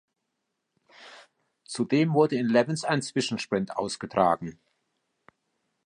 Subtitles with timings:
[1.63, 4.59] Zudem wurde in Levens ein Zwischensprint ausgetragen.